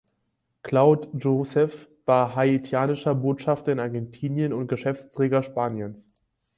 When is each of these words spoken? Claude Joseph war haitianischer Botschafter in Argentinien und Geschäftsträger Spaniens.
Claude 0.63 1.09
Joseph 1.13 1.87
war 2.07 2.35
haitianischer 2.35 3.13
Botschafter 3.13 3.71
in 3.71 3.79
Argentinien 3.79 4.51
und 4.51 4.65
Geschäftsträger 4.67 5.43
Spaniens. 5.43 6.11